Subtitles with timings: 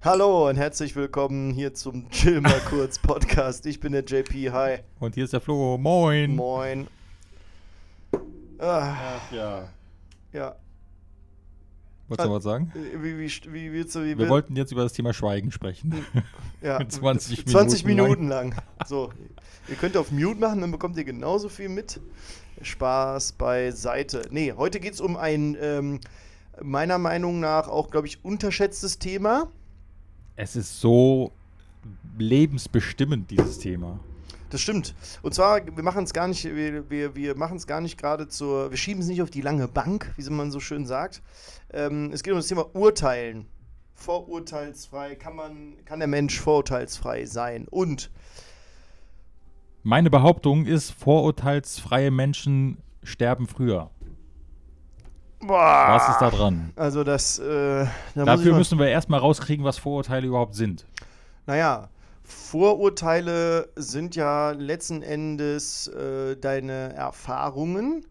[0.00, 3.66] Hallo und herzlich willkommen hier zum Chill mal kurz Podcast.
[3.66, 4.78] Ich bin der JP, hi.
[4.98, 6.34] Und hier ist der Flo, moin.
[6.34, 6.88] Moin.
[8.58, 9.68] Ah, Ach ja.
[10.32, 10.56] ja.
[12.08, 12.72] Wolltest du noch was sagen?
[12.74, 16.04] Wie, wie, wie, du, wie Wir wollten jetzt über das Thema Schweigen sprechen.
[16.60, 18.54] ja, 20 20 Minuten Minuten lang.
[18.86, 19.12] So,
[19.68, 22.00] ihr könnt auf Mute machen, dann bekommt ihr genauso viel mit.
[22.60, 24.22] Spaß beiseite.
[24.30, 26.00] Nee, heute geht es um ein ähm,
[26.60, 29.48] meiner Meinung nach auch, glaube ich, unterschätztes Thema.
[30.36, 31.32] Es ist so
[32.18, 33.98] lebensbestimmend, dieses Thema.
[34.50, 34.94] Das stimmt.
[35.22, 38.28] Und zwar, wir machen es gar nicht, wir, wir, wir machen es gar nicht gerade
[38.28, 41.22] zur, wir schieben es nicht auf die lange Bank, wie man so schön sagt.
[41.72, 43.46] Ähm, es geht um das Thema Urteilen.
[43.94, 47.66] Vorurteilsfrei, kann man, kann der Mensch vorurteilsfrei sein?
[47.70, 48.10] Und
[49.82, 53.90] Meine Behauptung ist, vorurteilsfreie Menschen sterben früher.
[55.42, 56.72] Boah, Was ist da dran?
[56.76, 60.86] Also das, äh, da Dafür müssen wir erstmal rauskriegen, was Vorurteile überhaupt sind.
[61.46, 61.88] Naja,
[62.24, 68.04] Vorurteile sind ja letzten Endes äh, deine Erfahrungen.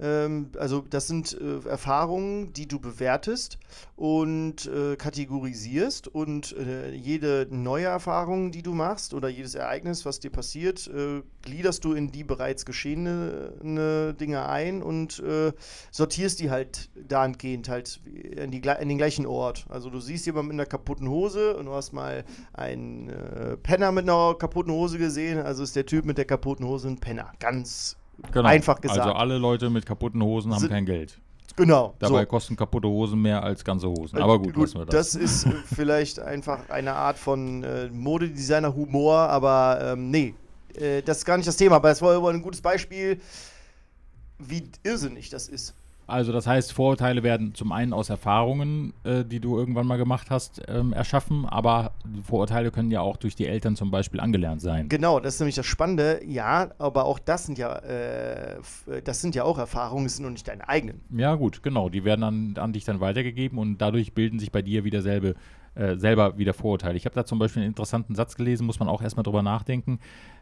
[0.00, 3.58] Ähm, also das sind äh, Erfahrungen, die du bewertest
[3.96, 6.08] und äh, kategorisierst.
[6.08, 11.22] Und äh, jede neue Erfahrung, die du machst oder jedes Ereignis, was dir passiert, äh,
[11.42, 15.52] gliederst du in die bereits geschehene ne, Dinge ein und äh,
[15.90, 19.66] sortierst die halt dahingehend halt in, die, in den gleichen Ort.
[19.68, 23.92] Also du siehst jemanden mit einer kaputten Hose und du hast mal einen äh, Penner
[23.92, 27.32] mit einer kaputten Hose gesehen, also ist der Typ mit der kaputten Hose ein Penner.
[27.38, 27.96] Ganz
[28.32, 28.48] Genau.
[28.48, 29.00] Einfach gesagt.
[29.00, 31.18] Also alle Leute mit kaputten Hosen haben Sind- kein Geld.
[31.56, 31.94] genau.
[31.98, 32.26] Dabei so.
[32.26, 34.18] kosten kaputte Hosen mehr als ganze Hosen.
[34.18, 35.12] Aber gut, lassen wir das.
[35.12, 40.34] das ist äh, vielleicht einfach eine Art von äh, Modedesigner-Humor, aber ähm, nee,
[40.74, 41.76] äh, das ist gar nicht das Thema.
[41.76, 43.20] Aber es war ein gutes Beispiel,
[44.38, 45.74] wie irrsinnig das ist.
[46.10, 50.28] Also das heißt, Vorurteile werden zum einen aus Erfahrungen, äh, die du irgendwann mal gemacht
[50.30, 51.92] hast, ähm, erschaffen, aber
[52.24, 54.88] Vorurteile können ja auch durch die Eltern zum Beispiel angelernt sein.
[54.88, 56.20] Genau, das ist nämlich das Spannende.
[56.26, 60.24] Ja, aber auch das sind ja, äh, f- das sind ja auch Erfahrungen, es sind
[60.24, 61.00] noch nicht deine eigenen.
[61.10, 64.62] Ja gut, genau, die werden an, an dich dann weitergegeben und dadurch bilden sich bei
[64.62, 65.34] dir wieder selbe,
[65.74, 66.96] äh, selber wieder Vorurteile.
[66.96, 70.00] Ich habe da zum Beispiel einen interessanten Satz gelesen, muss man auch erstmal drüber nachdenken.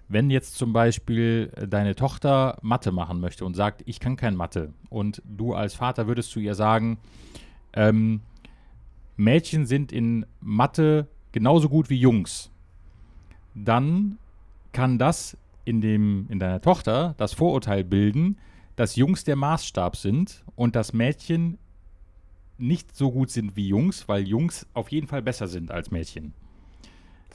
[0.08, 4.36] Wenn jetzt zum Beispiel äh, deine Tochter Mathe machen möchte und sagt, ich kann kein
[4.36, 6.98] Mathe und du als Vater würdest zu ihr sagen,
[7.74, 8.20] ähm,
[9.16, 12.50] Mädchen sind in Mathe genauso gut wie Jungs,
[13.54, 14.18] dann
[14.72, 18.38] kann das in, dem, in deiner Tochter das Vorurteil bilden,
[18.76, 21.58] dass Jungs der Maßstab sind und dass Mädchen
[22.58, 26.32] nicht so gut sind wie Jungs, weil Jungs auf jeden Fall besser sind als Mädchen.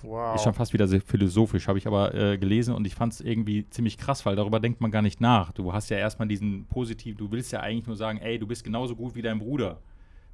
[0.03, 0.35] Wow.
[0.35, 3.21] Ist schon fast wieder sehr philosophisch, habe ich aber äh, gelesen und ich fand es
[3.21, 5.51] irgendwie ziemlich krass, weil darüber denkt man gar nicht nach.
[5.53, 8.63] Du hast ja erstmal diesen positiv, du willst ja eigentlich nur sagen, ey, du bist
[8.63, 9.79] genauso gut wie dein Bruder,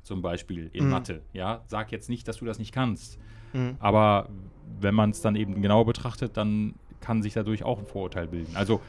[0.02, 0.92] zum Beispiel in Mhm.
[0.92, 1.22] Mathe.
[1.34, 3.20] Ja, sag jetzt nicht, dass du das nicht kannst.
[3.54, 3.76] Mhm.
[3.80, 4.30] Aber
[4.80, 8.56] wenn man es dann eben genauer betrachtet, dann kann sich dadurch auch ein Vorurteil bilden.
[8.56, 8.82] Also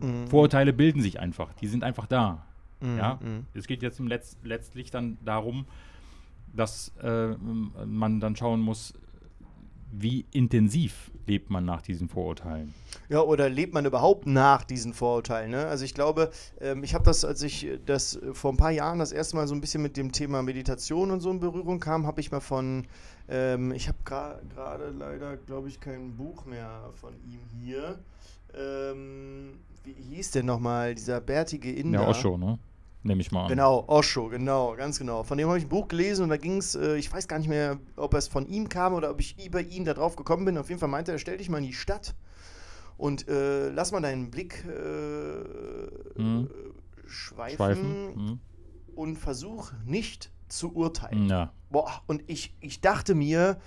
[0.00, 0.26] Mhm.
[0.28, 2.46] Vorurteile bilden sich einfach, die sind einfach da.
[2.80, 2.96] Mhm.
[2.96, 3.46] Ja, Mhm.
[3.54, 5.66] es geht jetzt Letz letztlich dann darum,
[6.54, 7.34] dass äh,
[7.86, 8.94] man dann schauen muss,
[9.92, 12.74] wie intensiv lebt man nach diesen Vorurteilen.
[13.08, 15.50] Ja, oder lebt man überhaupt nach diesen Vorurteilen?
[15.50, 15.66] Ne?
[15.66, 16.30] Also ich glaube,
[16.60, 19.46] ähm, ich habe das, als ich das äh, vor ein paar Jahren das erste Mal
[19.46, 22.40] so ein bisschen mit dem Thema Meditation und so in Berührung kam, habe ich mal
[22.40, 22.86] von,
[23.28, 27.98] ähm, ich habe gra- gerade leider, glaube ich, kein Buch mehr von ihm hier.
[28.54, 32.02] Ähm, wie hieß der nochmal, dieser bärtige Inder?
[32.02, 32.58] Ja, Osho, ne?
[33.04, 33.48] Nehme ich mal an.
[33.48, 35.24] Genau, Osho, genau, ganz genau.
[35.24, 37.38] Von dem habe ich ein Buch gelesen und da ging es, äh, ich weiß gar
[37.38, 40.44] nicht mehr, ob es von ihm kam oder ob ich über ihn da drauf gekommen
[40.44, 40.56] bin.
[40.56, 42.14] Auf jeden Fall meinte er, stell dich mal in die Stadt
[42.96, 46.48] und äh, lass mal deinen Blick äh, Mhm.
[47.06, 48.14] schweifen, Schweifen.
[48.14, 48.40] Hm.
[48.94, 51.28] und versuch nicht zu urteilen.
[51.28, 51.52] Ja.
[51.70, 53.58] Boah, und ich, ich dachte mir,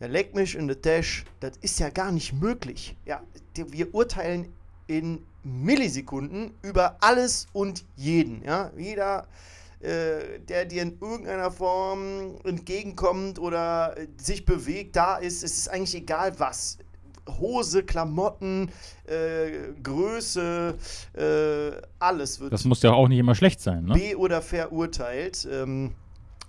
[0.00, 2.96] ja, leck mich in the Dash, das ist ja gar nicht möglich.
[3.04, 3.20] Ja,
[3.54, 4.52] wir urteilen
[4.88, 8.42] in Millisekunden über alles und jeden.
[8.44, 9.26] Ja, jeder,
[9.80, 15.68] äh, der dir in irgendeiner Form entgegenkommt oder äh, sich bewegt, da ist, es ist
[15.68, 16.78] eigentlich egal was.
[17.38, 18.70] Hose, Klamotten,
[19.06, 20.74] äh, Größe,
[21.14, 23.94] äh, alles wird Das muss ja auch nicht immer schlecht sein, ne?
[23.94, 25.46] be- oder verurteilt.
[25.50, 25.92] Ähm,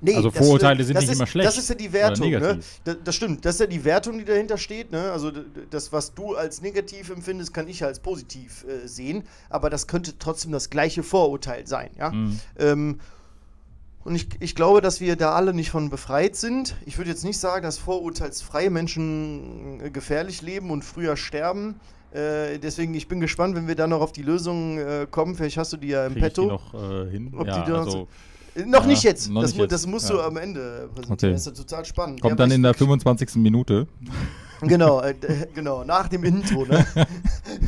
[0.01, 2.29] nee, Also das- Vorurteile sind das nicht ist, immer schlecht Das ist ja die Wertung,
[2.29, 2.59] ne?
[2.83, 3.45] Das, das stimmt.
[3.45, 4.91] Das ist ja die Wertung, die dahinter steht.
[4.91, 5.11] Ne?
[5.11, 5.31] Also
[5.69, 9.23] das, was du als negativ empfindest, kann ich als positiv äh, sehen.
[9.49, 11.89] Aber das könnte trotzdem das gleiche Vorurteil sein.
[11.97, 12.11] Ja?
[12.11, 12.39] Mhm.
[12.57, 12.99] Ähm,
[14.05, 16.75] und ich, ich glaube, dass wir da alle nicht von befreit sind.
[16.85, 21.75] Ich würde jetzt nicht sagen, dass vorurteilsfreie Menschen äh, gefährlich leben und früher sterben.
[22.11, 25.35] Äh, deswegen, ich bin gespannt, wenn wir dann noch auf die Lösung äh, kommen.
[25.35, 26.47] Vielleicht hast du die ja im Krieg ich die Petto.
[26.47, 27.33] noch äh, hin?
[27.37, 28.07] Ob ja, die da also Noch
[28.55, 29.29] nicht Ja, jetzt.
[29.29, 29.71] noch das, nicht mu jetzt.
[29.71, 30.15] das musst Ja.
[30.15, 31.13] du am Ende präsentieren.
[31.13, 31.31] Okay.
[31.31, 32.21] Das ist ja total spannend.
[32.21, 33.35] Kommt dann in der ich- 25.
[33.35, 33.87] Minute.
[34.61, 35.15] Genau, äh,
[35.55, 36.85] genau, nach dem Intro, ne?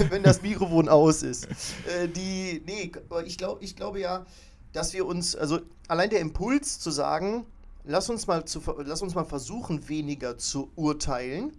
[0.09, 1.45] Wenn das Mikrofon aus ist.
[1.45, 2.91] Äh, die, nee,
[3.25, 4.25] ich, glaub, ich glaube ja,
[4.73, 7.45] dass wir uns, also allein der Impuls zu sagen,
[7.85, 11.53] lass uns mal, zu, lass uns mal versuchen, weniger zu urteilen,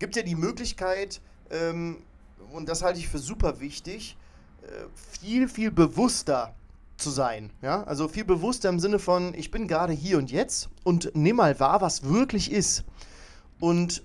[0.00, 1.20] gibt ja die Möglichkeit,
[1.52, 1.98] ähm,
[2.52, 4.16] und das halte ich für super wichtig,
[4.62, 4.66] äh,
[5.20, 6.52] viel, viel bewusster
[6.96, 7.50] zu sein.
[7.62, 7.84] Ja?
[7.84, 11.58] Also viel bewusster im Sinne von, ich bin gerade hier und jetzt und nimm mal
[11.60, 12.84] wahr, was wirklich ist.
[13.60, 14.02] Und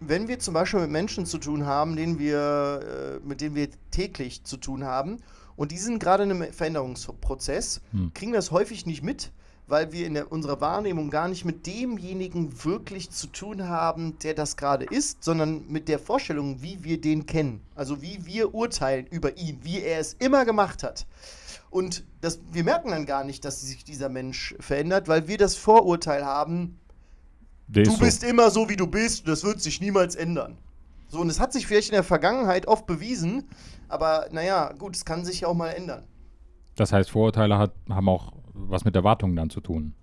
[0.00, 3.68] wenn wir zum Beispiel mit Menschen zu tun haben, denen wir, äh, mit denen wir
[3.90, 5.18] täglich zu tun haben,
[5.56, 8.12] und die sind gerade in einem Veränderungsprozess, Hm.
[8.14, 9.30] kriegen wir das häufig nicht mit,
[9.70, 14.34] weil wir in der, unserer Wahrnehmung gar nicht mit demjenigen wirklich zu tun haben, der
[14.34, 17.60] das gerade ist, sondern mit der Vorstellung, wie wir den kennen.
[17.74, 21.06] Also wie wir urteilen über ihn, wie er es immer gemacht hat.
[21.70, 25.54] Und das, wir merken dann gar nicht, dass sich dieser Mensch verändert, weil wir das
[25.54, 26.78] Vorurteil haben,
[27.68, 27.98] Der du so.
[27.98, 30.58] bist immer so, wie du bist, das wird sich niemals ändern.
[31.08, 33.48] So, und es hat sich vielleicht in der Vergangenheit oft bewiesen,
[33.88, 36.04] aber naja, gut, es kann sich ja auch mal ändern.
[36.76, 39.94] Das heißt, Vorurteile hat, haben auch was mit Erwartungen dann zu tun.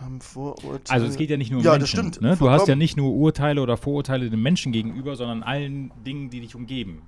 [0.00, 0.80] Haben Vorurteile.
[0.88, 1.80] Also es geht ja nicht nur um Ja, Menschen.
[1.82, 2.22] das stimmt.
[2.22, 2.36] Ne?
[2.36, 6.40] Du hast ja nicht nur Urteile oder Vorurteile den Menschen gegenüber, sondern allen Dingen, die
[6.40, 7.02] dich umgeben.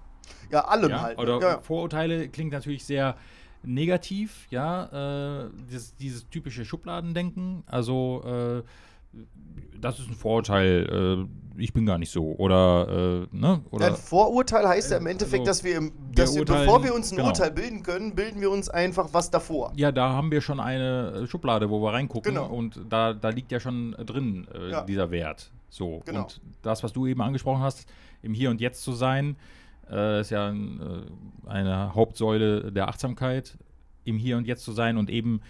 [0.51, 1.01] Ja, allem Ja?
[1.03, 1.19] halt.
[1.19, 1.61] Oder ja.
[1.63, 3.17] Vorurteile klingt natürlich sehr
[3.63, 8.63] negativ, ja, äh, dieses, dieses typische Schubladendenken, also äh,
[9.81, 13.97] das ist ein Vorurteil, äh, ich bin gar nicht so, oder, äh, ne, oder Ein
[13.97, 16.95] Vorurteil heißt ja im Äh, Endeffekt, also, dass wir, im, dass wir urteilen- bevor wir
[16.95, 17.29] uns ein genau.
[17.29, 19.73] Urteil bilden können, bilden wir uns einfach was davor.
[19.77, 22.47] ja, da haben wir schon eine äh, Schublade, wo wir reingucken Genau.
[22.47, 24.83] und da, da liegt ja schon drin äh, Ja.
[24.85, 25.53] dieser Wert.
[25.69, 26.03] So.
[26.07, 26.23] Genau.
[26.23, 27.87] Und das, was du eben angesprochen hast,
[28.23, 29.37] im Hier und Jetzt zu sein,
[29.91, 33.59] äh, ist ja ein, äh, eine Hauptsäule der Achtsamkeit,
[34.05, 35.41] im Hier und Jetzt zu sein und eben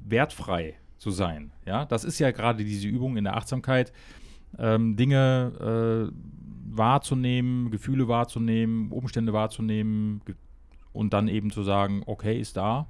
[0.00, 1.50] wertfrei zu sein.
[1.66, 3.92] Ja, das ist ja gerade diese Übung in der Achtsamkeit,
[4.58, 10.34] ähm, Dinge äh, wahrzunehmen, Gefühle wahrzunehmen, Umstände wahrzunehmen ge-
[10.92, 12.86] und dann eben zu sagen, okay, ist da.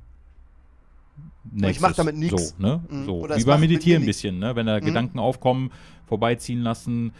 [1.62, 2.50] ich mach damit nix.
[2.50, 2.80] So, ne?
[2.88, 3.04] Mhm.
[3.04, 3.20] so.
[3.20, 4.54] Oder Wie beim Meditieren ein bisschen, ne?
[4.54, 4.84] wenn da Mhm.
[4.86, 5.72] Gedanken aufkommen,
[6.06, 7.12] vorbeiziehen lassen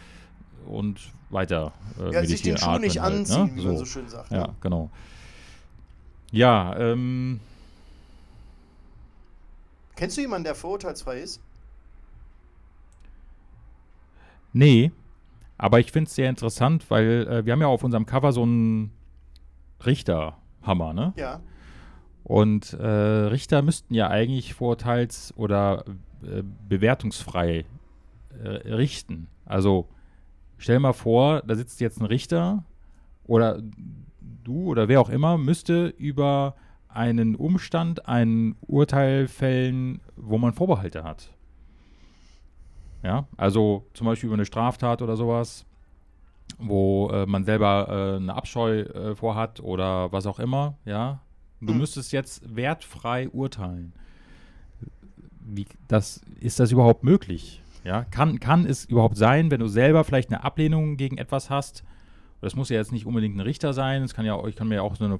[0.65, 0.99] und
[1.29, 3.61] weiter äh, Ja, sich den meditieren, Schuh nicht atmen anziehen, halt, ne?
[3.61, 4.31] wie man so schön sagt.
[4.31, 4.55] Ja, ne?
[4.61, 4.89] genau.
[6.31, 7.39] Ja, ähm,
[9.97, 11.41] Kennst du jemanden, der vorurteilsfrei ist?
[14.53, 14.91] nee,
[15.57, 18.43] aber ich finde es sehr interessant, weil äh, wir haben ja auf unserem Cover so
[18.43, 18.91] einen
[19.85, 21.13] Richterhammer, ne?
[21.15, 21.41] Ja.
[22.23, 25.85] Und äh, Richter müssten ja eigentlich vorurteils- oder
[26.23, 27.65] äh, bewertungsfrei
[28.43, 29.27] äh, richten.
[29.45, 29.87] Also
[30.57, 32.63] stell mal vor, da sitzt jetzt ein Richter
[33.25, 33.61] oder
[34.43, 36.55] du oder wer auch immer müsste über
[36.97, 41.29] einen Umstand ein Urteil fällen, wo man Vorbehalte hat.
[43.03, 45.65] Ja, also zum Beispiel über eine Straftat oder sowas,
[46.57, 51.21] wo äh, man selber äh, eine Abscheu äh, vorhat oder was auch immer, ja.
[51.61, 51.79] Du Hm.
[51.79, 53.93] müsstest jetzt wertfrei urteilen.
[55.39, 57.61] Wie, das, ist das überhaupt möglich?
[57.83, 61.83] Ja, kann, kann es überhaupt sein, wenn du selber vielleicht eine Ablehnung gegen etwas hast?
[62.41, 64.03] Das muss ja jetzt nicht unbedingt ein Richter sein.
[64.03, 65.19] Es kann ja, ich kann mir ja auch so eine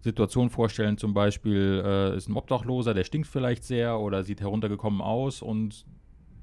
[0.00, 5.00] Situation vorstellen, zum Beispiel äh, ist ein Obdachloser, der stinkt vielleicht sehr oder sieht heruntergekommen
[5.00, 5.84] aus und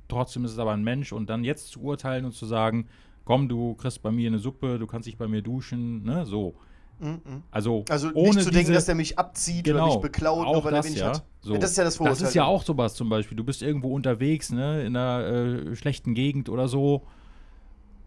[0.07, 2.87] trotzdem ist es aber ein Mensch und dann jetzt zu urteilen und zu sagen,
[3.23, 6.55] komm, du kriegst bei mir eine Suppe, du kannst dich bei mir duschen, ne, so.
[6.99, 7.43] Mhm.
[7.51, 10.63] Also, Also ohne nicht zu denken, dass der mich abzieht oder mich beklaut, auch nur
[10.63, 11.07] weil er das, wenig ja.
[11.07, 11.25] hat.
[11.41, 11.57] So.
[11.57, 12.21] Das ist ja das Vorurteil.
[12.21, 13.35] Das ist ja auch sowas zum Beispiel.
[13.35, 17.05] Du bist irgendwo unterwegs, ne, in einer äh, schlechten Gegend oder so.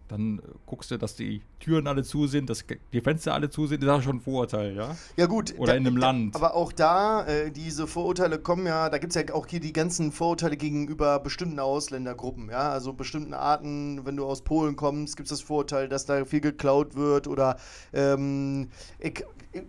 [0.09, 3.67] Dann äh, guckst du, dass die Türen alle zu sind, dass die Fenster alle zu
[3.67, 3.81] sind.
[3.83, 4.97] Das ist auch schon ein Vorurteil, ja?
[5.15, 5.53] Ja gut.
[5.57, 6.35] Oder in einem Land.
[6.35, 9.73] Aber auch da, äh, diese Vorurteile kommen ja, da gibt es ja auch hier die
[9.73, 15.27] ganzen Vorurteile gegenüber bestimmten Ausländergruppen, ja, also bestimmten Arten, wenn du aus Polen kommst, gibt
[15.27, 17.57] es das Vorurteil, dass da viel geklaut wird oder
[17.93, 19.23] ähm, ich,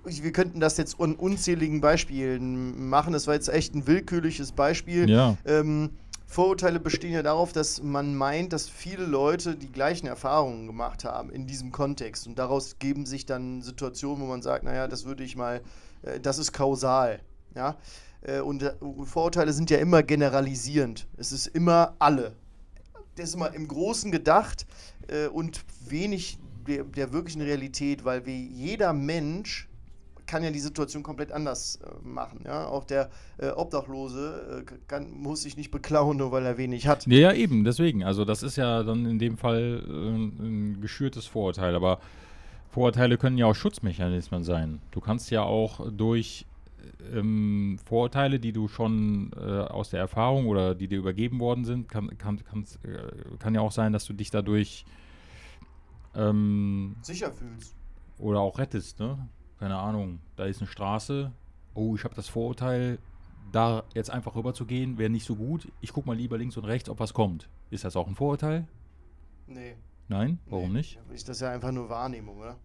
[0.06, 4.52] ich, wir könnten das jetzt an unzähligen Beispielen machen, das war jetzt echt ein willkürliches
[4.52, 5.08] Beispiel.
[5.08, 5.36] Ja.
[5.44, 5.90] Ähm,
[6.30, 11.28] Vorurteile bestehen ja darauf, dass man meint, dass viele Leute die gleichen Erfahrungen gemacht haben
[11.28, 12.28] in diesem Kontext.
[12.28, 15.60] Und daraus geben sich dann Situationen, wo man sagt, naja, das würde ich mal,
[16.02, 17.18] äh, das ist kausal.
[17.56, 17.78] Ja?
[18.20, 18.74] Äh, und äh,
[19.06, 21.08] Vorurteile sind ja immer generalisierend.
[21.16, 22.36] Es ist immer alle.
[23.16, 24.68] Das ist immer im Großen gedacht
[25.08, 29.68] äh, und wenig der, der wirklichen Realität, weil wie jeder Mensch
[30.30, 32.42] kann ja die Situation komplett anders äh, machen.
[32.44, 32.68] Ja?
[32.68, 37.04] Auch der äh, Obdachlose äh, kann, muss sich nicht beklauen, nur weil er wenig hat.
[37.08, 38.04] Ja, ja, eben, deswegen.
[38.04, 41.74] Also, das ist ja dann in dem Fall äh, ein geschürtes Vorurteil.
[41.74, 41.98] Aber
[42.70, 44.80] Vorurteile können ja auch Schutzmechanismen sein.
[44.92, 46.46] Du kannst ja auch durch
[47.12, 51.88] ähm, Vorurteile, die du schon äh, aus der Erfahrung oder die dir übergeben worden sind,
[51.88, 52.38] kann, kann,
[52.84, 54.84] äh, kann ja auch sein, dass du dich dadurch
[56.14, 57.74] ähm, sicher fühlst.
[58.18, 59.18] Oder auch rettest, ne?
[59.60, 61.30] Keine Ahnung, da ist eine Straße.
[61.74, 62.98] Oh, ich habe das Vorurteil,
[63.52, 65.68] da jetzt einfach rüber zu gehen, wäre nicht so gut.
[65.82, 67.48] Ich gucke mal lieber links und rechts, ob was kommt.
[67.68, 68.66] Ist das auch ein Vorurteil?
[69.46, 69.76] Nee.
[70.08, 70.38] Nein?
[70.46, 70.78] Warum nee.
[70.78, 70.98] nicht?
[71.10, 72.56] Das ist ja einfach nur Wahrnehmung, oder?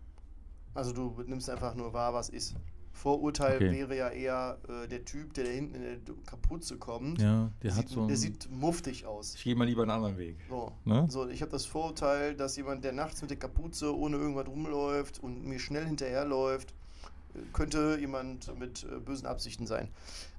[0.74, 2.56] Also du nimmst einfach nur wahr, was ist.
[2.94, 3.72] Vorurteil okay.
[3.72, 7.22] wäre ja eher äh, der Typ, der da hinten in der Kapuze kommt.
[7.22, 8.08] Ja, der, der hat sieht, so.
[8.08, 9.36] Der sieht muftig aus.
[9.36, 10.38] Ich gehe mal lieber einen anderen Weg.
[10.50, 11.06] So, ne?
[11.10, 15.20] so ich habe das Vorurteil, dass jemand, der nachts mit der Kapuze ohne irgendwas rumläuft
[15.22, 16.74] und mir schnell hinterherläuft,
[17.54, 19.90] könnte jemand mit äh, bösen Absichten sein.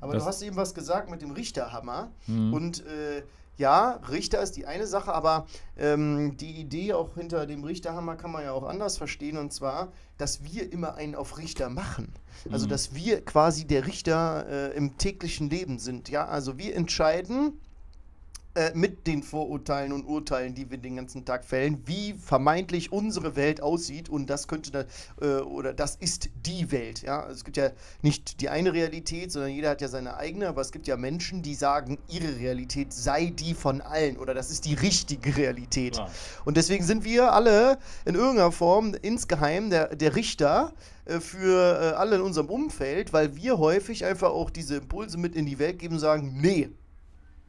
[0.01, 2.11] Aber das du hast eben was gesagt mit dem Richterhammer.
[2.27, 2.53] Mhm.
[2.53, 3.23] Und äh,
[3.59, 5.47] ja, Richter ist die eine Sache, aber
[5.79, 9.39] ähm, die Idee auch hinter dem Richterhammer kann man ja auch anders verstehen.
[9.39, 12.13] Und zwar, dass wir immer einen auf Richter machen.
[12.51, 12.71] Also, mhm.
[12.71, 16.11] dass wir quasi der Richter äh, im täglichen Leben sind.
[16.11, 17.59] Ja, also wir entscheiden,
[18.57, 23.37] äh, mit den Vorurteilen und Urteilen, die wir den ganzen Tag fällen, wie vermeintlich unsere
[23.37, 24.85] Welt aussieht und das könnte da,
[25.21, 27.03] äh, oder das ist die Welt.
[27.03, 27.21] Ja?
[27.21, 27.71] Also es gibt ja
[28.01, 31.43] nicht die eine Realität, sondern jeder hat ja seine eigene, aber es gibt ja Menschen,
[31.43, 35.97] die sagen, ihre Realität sei die von allen oder das ist die richtige Realität.
[35.97, 36.09] Ja.
[36.47, 40.73] Und deswegen sind wir alle in irgendeiner Form insgeheim der, der Richter
[41.05, 45.37] äh, für äh, alle in unserem Umfeld, weil wir häufig einfach auch diese Impulse mit
[45.37, 46.71] in die Welt geben und sagen, nee,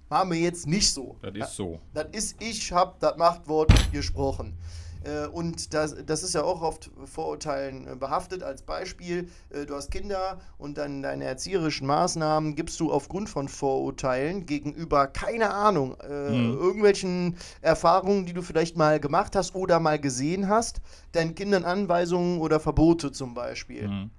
[0.10, 1.18] Machen wir jetzt nicht so.
[1.22, 1.80] Das ist so.
[1.94, 4.58] Das ist, ich habe das Machtwort gesprochen.
[5.04, 8.44] Äh, und das, das ist ja auch oft Vorurteilen äh, behaftet.
[8.44, 13.48] Als Beispiel, äh, du hast Kinder und dann deine erzieherischen Maßnahmen gibst du aufgrund von
[13.48, 16.58] Vorurteilen gegenüber, keine Ahnung, mhm.
[16.60, 22.40] irgendwelchen Erfahrungen, die du vielleicht mal gemacht hast oder mal gesehen hast, deinen Kindern Anweisungen
[22.40, 23.88] oder Verbote zum Beispiel.
[23.88, 24.12] Mhm.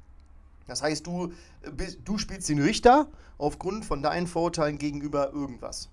[0.69, 1.33] Das heißt, du,
[2.05, 3.09] du spielst den Richter
[3.39, 5.89] aufgrund von deinen Vorurteilen gegenüber irgendwas.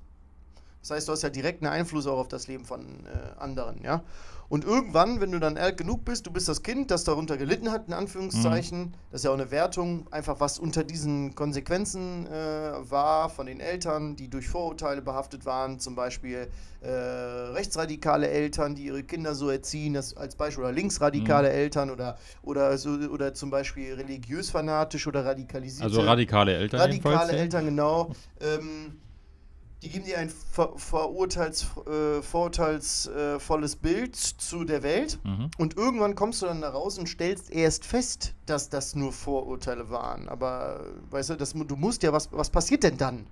[0.82, 4.04] Das heißt, du hast ja direkten Einfluss auch auf das Leben von äh, anderen, ja.
[4.48, 7.72] Und irgendwann, wenn du dann alt genug bist, du bist das Kind, das darunter gelitten
[7.72, 8.92] hat, in Anführungszeichen, mhm.
[9.12, 12.32] das ist ja auch eine Wertung, einfach was unter diesen Konsequenzen äh,
[12.90, 16.48] war von den Eltern, die durch Vorurteile behaftet waren, zum Beispiel
[16.82, 21.56] äh, rechtsradikale Eltern, die ihre Kinder so erziehen, das als Beispiel, oder linksradikale mhm.
[21.56, 25.86] Eltern oder, oder, so, oder zum Beispiel religiös fanatisch oder radikalisierte.
[25.86, 26.82] Also radikale Eltern.
[26.82, 28.12] Radikale Eltern, genau.
[28.42, 28.98] Ähm,
[29.82, 35.52] die geben dir ein ver verurteils, äh, vorurteilsvolles Bild zu der Welt mhm.
[35.58, 39.90] und irgendwann kommst du dann da raus und stellst erst fest, dass das nur Vorurteile
[39.90, 40.28] waren.
[40.30, 43.28] Aber weißt du, das, du musst ja, was, was passiert denn dann?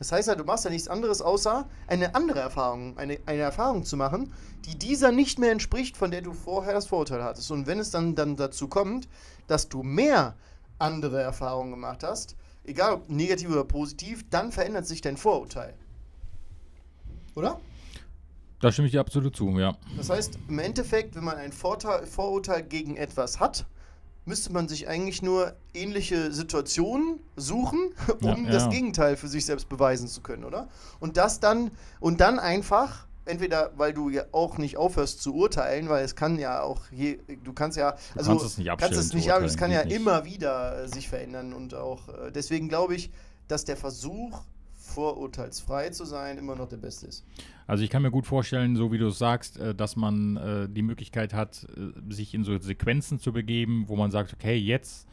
[0.00, 3.84] Das heißt ja, du machst ja nichts anderes, außer eine andere Erfahrung, eine, eine Erfahrung
[3.84, 4.32] zu machen,
[4.64, 7.50] die dieser nicht mehr entspricht, von der du vorher das Vorurteil hattest.
[7.50, 9.08] Und wenn es dann, dann dazu kommt,
[9.46, 10.36] dass du mehr
[10.78, 15.74] andere Erfahrungen gemacht hast, egal ob negativ oder positiv, dann verändert sich dein Vorurteil.
[17.34, 17.60] Oder?
[18.60, 19.76] Da stimme ich dir absolut zu, ja.
[19.96, 23.66] Das heißt, im Endeffekt, wenn man ein Vorteil, Vorurteil gegen etwas hat,
[24.26, 28.50] müsste man sich eigentlich nur ähnliche Situationen suchen, um ja, ja.
[28.50, 30.68] das Gegenteil für sich selbst beweisen zu können, oder?
[31.00, 35.88] Und das dann, und dann einfach entweder weil du ja auch nicht aufhörst zu urteilen,
[35.88, 38.98] weil es kann ja auch je, du kannst ja also du kannst es nicht kannst
[38.98, 39.96] es nicht es kann ja nicht.
[39.96, 43.10] immer wieder äh, sich verändern und auch äh, deswegen glaube ich,
[43.48, 44.42] dass der Versuch
[44.74, 47.24] vorurteilsfrei zu sein immer noch der beste ist.
[47.66, 50.82] Also ich kann mir gut vorstellen, so wie du es sagst, äh, dass man die
[50.82, 51.66] Möglichkeit hat,
[52.08, 55.06] sich in so Sequenzen zu begeben, wo man sagt, okay, jetzt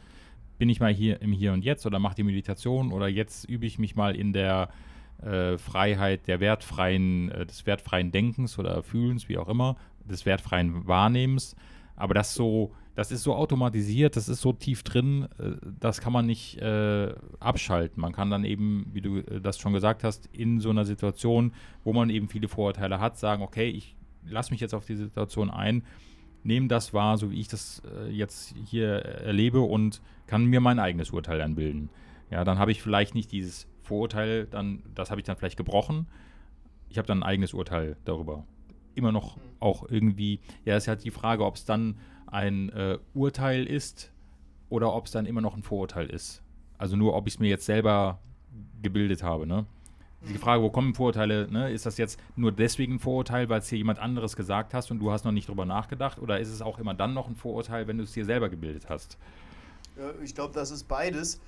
[0.58, 3.66] bin ich mal hier im Hier und Jetzt oder mache die Meditation oder jetzt übe
[3.66, 4.68] ich mich mal in der
[5.22, 10.86] äh, Freiheit der wertfreien, äh, des wertfreien Denkens oder Fühlens, wie auch immer, des wertfreien
[10.86, 11.56] Wahrnehmens.
[11.96, 16.12] Aber das so, das ist so automatisiert, das ist so tief drin, äh, das kann
[16.12, 16.62] man nicht
[17.40, 18.00] abschalten.
[18.00, 21.92] Man kann dann eben, wie du das schon gesagt hast, in so einer Situation, wo
[21.92, 25.82] man eben viele Vorurteile hat, sagen, okay, ich lasse mich jetzt auf die Situation ein,
[26.44, 31.10] nehme das wahr, so wie ich das jetzt hier erlebe und kann mir mein eigenes
[31.10, 31.90] Urteil dann bilden.
[32.30, 36.06] Ja, dann habe ich vielleicht nicht dieses Vorurteil, dann, das habe ich dann vielleicht gebrochen.
[36.88, 38.44] Ich habe dann ein eigenes Urteil darüber.
[38.94, 39.42] Immer noch mhm.
[39.60, 44.12] auch irgendwie, ja, es ist halt die Frage, ob es dann ein äh, Urteil ist
[44.68, 46.42] oder ob es dann immer noch ein Vorurteil ist.
[46.76, 48.20] Also nur, ob ich es mir jetzt selber
[48.82, 49.66] gebildet habe, ne?
[50.28, 50.38] Die mhm.
[50.38, 51.70] Frage, wo kommen Vorurteile, ne?
[51.70, 54.98] Ist das jetzt nur deswegen ein Vorurteil, weil es dir jemand anderes gesagt hast und
[54.98, 56.18] du hast noch nicht drüber nachgedacht?
[56.18, 58.88] Oder ist es auch immer dann noch ein Vorurteil, wenn du es dir selber gebildet
[58.88, 59.18] hast?
[60.22, 61.40] Ich glaube, das ist beides.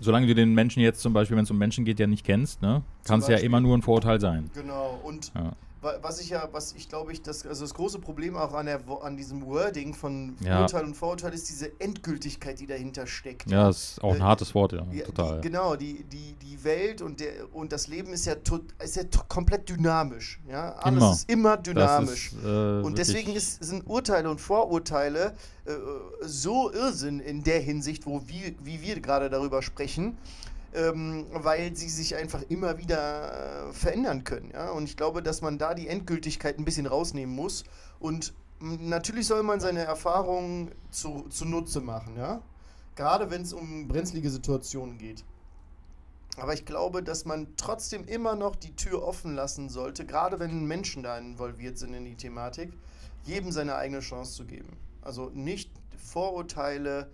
[0.00, 2.62] Solange du den Menschen jetzt zum Beispiel, wenn es um Menschen geht, ja nicht kennst,
[2.62, 4.50] ne, kann es ja immer nur ein Vorurteil sein.
[4.54, 5.00] Genau.
[5.02, 5.52] Und ja.
[5.80, 8.80] Was ich ja, was ich glaube ich, das, also das große Problem auch an, der,
[9.02, 10.62] an diesem Wording von Ja.
[10.62, 13.50] Urteil und Vorurteil ist diese Endgültigkeit, die dahinter steckt.
[13.50, 15.40] Ja, das ist auch ein Äh, hartes Wort, ja, Ja, total.
[15.40, 18.96] Die, genau, die, die, die Welt und, der, und das Leben ist ja, tot, ist
[18.96, 20.40] ja komplett dynamisch.
[20.48, 20.72] Ja?
[20.72, 21.12] Alles Immer.
[21.12, 22.32] ist immer dynamisch.
[22.32, 25.72] ist, äh, und deswegen ist, sind Urteile und Vorurteile äh,
[26.22, 30.16] so Irrsinn in der Hinsicht, wo wir, wie wir gerade darüber sprechen,
[30.74, 34.50] ähm, weil sie sich einfach immer wieder äh, verändern können.
[34.52, 34.70] Ja?
[34.70, 37.64] Und ich glaube, dass man da die Endgültigkeit ein bisschen rausnehmen muss.
[38.00, 42.16] Und natürlich soll man seine Erfahrungen zu, zunutze machen.
[42.16, 42.42] Ja?
[42.96, 45.24] Gerade wenn es um brenzlige Situationen geht.
[46.36, 50.66] Aber ich glaube, dass man trotzdem immer noch die Tür offen lassen sollte, gerade wenn
[50.66, 52.72] Menschen da involviert sind in die Thematik,
[53.24, 54.76] jedem seine eigene Chance zu geben.
[55.02, 57.10] Also nicht Vorurteile,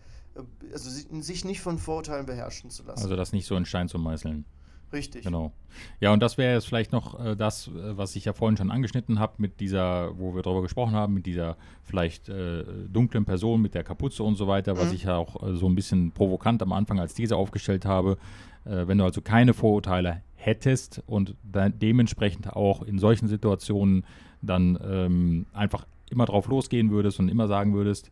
[0.73, 3.03] also si- sich nicht von Vorurteilen beherrschen zu lassen.
[3.03, 4.45] Also das nicht so in Stein zu meißeln.
[4.93, 5.25] Richtig.
[5.25, 5.53] Genau.
[6.01, 8.71] Ja, und das wäre jetzt vielleicht noch äh, das, äh, was ich ja vorhin schon
[8.71, 13.61] angeschnitten habe, mit dieser, wo wir darüber gesprochen haben, mit dieser vielleicht äh, dunklen Person
[13.61, 14.95] mit der Kapuze und so weiter, was Mhm.
[14.95, 18.19] ich ja auch äh, so ein bisschen provokant am Anfang als These aufgestellt habe.
[18.65, 24.05] Äh, wenn du also keine Vorurteile hättest und dementsprechend auch in solchen Situationen
[24.43, 28.11] dann ähm, einfach immer drauf losgehen würdest und immer sagen würdest,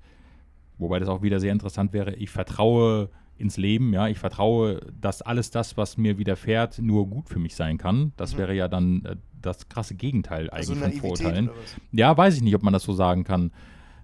[0.83, 3.09] wobei das auch wieder sehr interessant wäre, ich vertraue
[3.39, 7.57] ins Leben, ja, ich vertraue, dass alles das, was mir widerfährt, nur gut für mich
[7.57, 8.13] sein kann.
[8.17, 8.39] Das Mhm.
[8.39, 11.51] wäre ja dann äh, das krasse Gegenteil eigentlich Also von Vorurteilen.
[11.91, 13.51] Ja, weiß ich nicht, ob man das so sagen kann.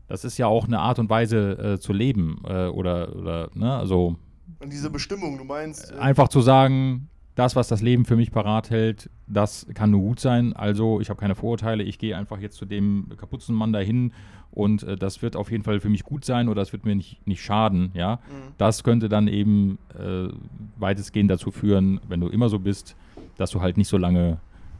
[0.08, 3.76] Das ist ja auch eine Art und Weise äh, zu leben äh, oder, oder ne,
[3.76, 4.16] also
[4.58, 5.92] Und diese Bestimmung, du meinst.
[5.92, 7.08] äh, einfach zu sagen,
[7.38, 10.54] das, was das Leben für mich parat hält, das kann nur gut sein.
[10.54, 14.12] Also ich habe keine Vorurteile, ich gehe einfach jetzt zu dem Kapuzenmann dahin
[14.50, 16.97] und äh, das wird auf jeden Fall für mich gut sein oder das wird mir
[16.97, 18.16] nicht, nicht schaden, ja.
[18.16, 18.54] Mhm.
[18.59, 20.30] Das könnte dann eben äh,
[20.78, 22.97] weitestgehend dazu führen, wenn du immer so bist,
[23.37, 24.38] dass du halt nicht so lange,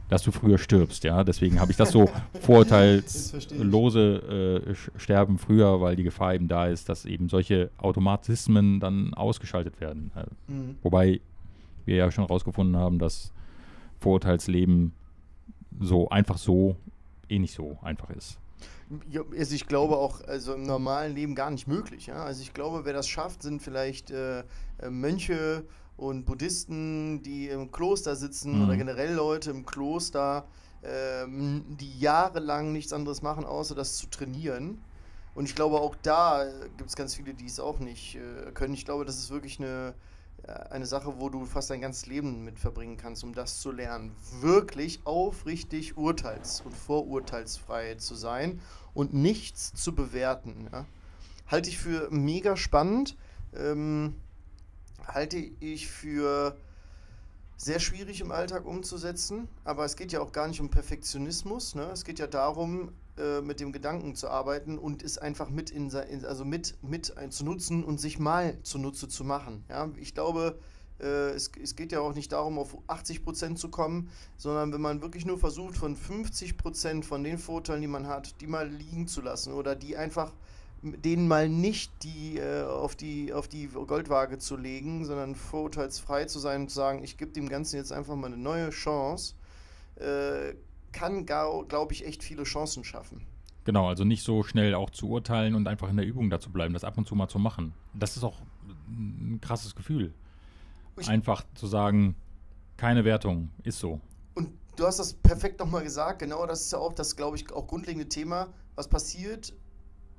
[0.09, 1.23] dass du früher stirbst, ja.
[1.23, 2.09] Deswegen habe ich das so
[2.41, 9.13] vorurteilslose äh, Sterben früher, weil die Gefahr eben da ist, dass eben solche Automatismen dann
[9.13, 10.11] ausgeschaltet werden.
[10.15, 10.77] Äh, Mhm.
[10.81, 11.21] Wobei
[11.85, 13.31] wir ja schon rausgefunden haben, dass
[13.99, 14.93] Vorurteilsleben
[15.79, 16.75] so einfach so
[17.29, 18.39] eh nicht so einfach ist.
[19.09, 22.07] Ja, also ich glaube auch, also im normalen Leben gar nicht möglich.
[22.07, 22.23] Ja?
[22.23, 24.39] Also ich glaube, wer das schafft, sind vielleicht äh,
[24.79, 25.63] äh, Mönche
[25.95, 28.63] und Buddhisten, die im Kloster sitzen Mhm.
[28.65, 30.45] oder generell Leute im Kloster,
[30.83, 34.79] ähm, die jahrelang nichts anderes machen, außer das zu trainieren.
[35.35, 36.45] Und ich glaube, auch da
[36.77, 38.73] gibt es ganz viele, die es auch nicht äh, können.
[38.73, 39.93] Ich glaube, das ist wirklich eine,
[40.47, 44.15] eine Sache, wo du fast dein ganzes Leben mit verbringen kannst, um das zu lernen.
[44.39, 48.61] Wirklich aufrichtig urteils- und vorurteilsfrei zu sein
[48.93, 50.69] und nichts zu bewerten.
[50.71, 50.85] Ja?
[51.47, 53.17] Halte ich für mega spannend.
[53.55, 54.15] Ähm,
[55.07, 56.55] halte ich für
[57.57, 61.75] sehr schwierig im Alltag umzusetzen, aber es geht ja auch gar nicht um Perfektionismus.
[61.75, 61.89] Ne?
[61.91, 65.93] Es geht ja darum, äh, mit dem Gedanken zu arbeiten und es einfach mit in,
[65.93, 69.63] also mit, mit zu nutzen und sich mal zunutze zu machen.
[69.69, 69.89] Ja?
[69.97, 70.57] Ich glaube,
[70.99, 75.01] äh, es, es geht ja auch nicht darum, auf 80% zu kommen, sondern wenn man
[75.01, 79.21] wirklich nur versucht, von 50% von den Vorteilen, die man hat, die mal liegen zu
[79.21, 80.33] lassen oder die einfach
[80.81, 86.39] denen mal nicht die, äh, auf, die, auf die Goldwaage zu legen, sondern vorurteilsfrei zu
[86.39, 89.35] sein und zu sagen, ich gebe dem Ganzen jetzt einfach mal eine neue Chance,
[89.97, 90.53] äh,
[90.91, 93.21] kann, glaube ich, echt viele Chancen schaffen.
[93.65, 96.73] Genau, also nicht so schnell auch zu urteilen und einfach in der Übung dazu bleiben,
[96.73, 97.73] das ab und zu mal zu machen.
[97.93, 98.41] Das ist auch
[98.87, 100.13] ein krasses Gefühl.
[100.97, 102.15] Ich- Einfach zu sagen,
[102.77, 103.99] keine Wertung, ist so.
[104.35, 107.51] Und du hast das perfekt nochmal gesagt, genau das ist ja auch das, glaube ich,
[107.51, 109.53] auch grundlegende Thema, was passiert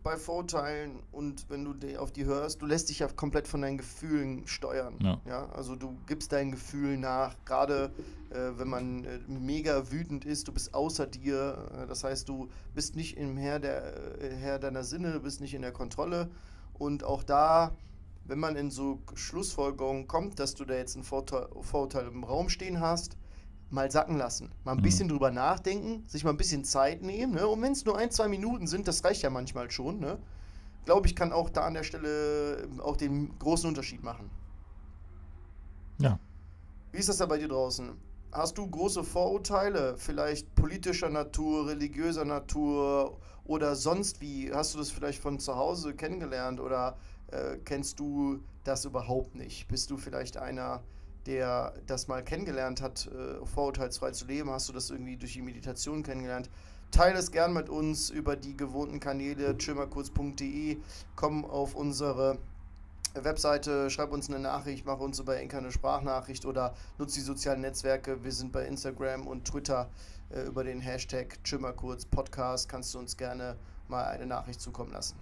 [0.03, 3.61] bei Vorurteilen und wenn du die- auf die hörst, du lässt dich ja komplett von
[3.63, 4.95] deinen Gefühlen steuern.
[5.27, 5.49] Ja.
[5.51, 7.93] also du gibst deinen Gefühlen nach, gerade
[8.31, 12.49] äh, wenn man äh, mega wütend ist, du bist außer dir, äh, das heißt, du
[12.75, 16.31] bist nicht im Herr, der, äh, Herr deiner Sinne, du bist nicht in der Kontrolle
[16.75, 17.75] und auch da,
[18.25, 22.49] wenn man in so Schlussfolgerungen kommt, dass du da jetzt ein Vorteil, Vorurteil im Raum
[22.49, 23.17] stehen hast,
[23.71, 24.51] mal sacken lassen.
[24.65, 24.83] Mal ein Mhm.
[24.83, 27.35] bisschen drüber nachdenken, sich mal ein bisschen Zeit nehmen.
[27.35, 27.47] Ne?
[27.47, 30.01] Und wenn es nur ein, zwei Minuten sind, das reicht ja manchmal schon.
[30.01, 30.19] Ne?
[30.85, 34.31] Glaube ich, kann auch da an der Stelle auch den großen Unterschied machen.
[35.99, 36.19] Ja.
[36.93, 37.91] Wie ist das da bei dir draußen?
[38.33, 44.53] Hast du große Vorurteile, vielleicht politischer Natur, religiöser Natur oder sonst wie?
[44.53, 46.97] Hast du das vielleicht von zu Hause kennengelernt oder
[47.29, 49.69] äh, kennst du das überhaupt nicht?
[49.69, 50.83] Bist du vielleicht einer,
[51.31, 54.51] der das mal kennengelernt hat, äh, vorurteilsfrei zu leben?
[54.51, 56.51] Hast du das irgendwie durch die Meditation kennengelernt?
[56.91, 60.79] Teile es gern mit uns über die gewohnten Kanäle chillmalkurz.de.
[61.15, 62.39] Komm auf unsere
[63.15, 67.61] Webseite, schreib uns eine Nachricht, mach uns über Enker eine Sprachnachricht oder nutze die sozialen
[67.61, 68.25] Netzwerke.
[68.25, 69.89] Wir sind bei Instagram und Twitter
[70.31, 75.15] äh, über den Hashtag Chimmerkurz Podcast kannst du uns gerne mal eine Nachricht zukommen lassen.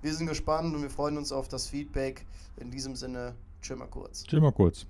[0.00, 2.26] Wir sind gespannt und wir freuen uns auf das Feedback.
[2.56, 4.24] In diesem Sinne, Chimmerkurz.
[4.24, 4.86] Chimmerkurz.